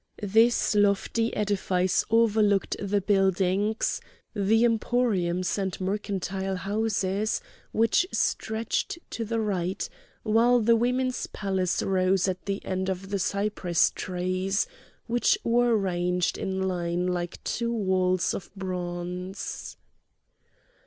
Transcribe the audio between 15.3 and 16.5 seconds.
were ranged